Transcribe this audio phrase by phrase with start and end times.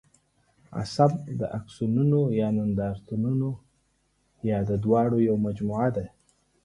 [0.79, 3.49] عصب د آکسونونو یا دندرایتونو
[4.49, 6.05] یا د دواړو یوه مجموعه ده.